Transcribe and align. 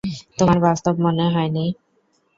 তোমার 0.37 0.57
বাস্তব 0.65 0.93
মনে 1.05 1.25
হয় 1.33 1.49
নি? 1.49 1.65